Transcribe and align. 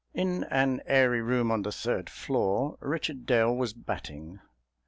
In 0.15 0.45
an 0.45 0.81
airy 0.87 1.21
room 1.21 1.51
on 1.51 1.61
the 1.61 1.71
third 1.71 2.09
floor 2.09 2.75
Richard 2.79 3.27
Dale 3.27 3.55
was 3.55 3.73
batting. 3.73 4.39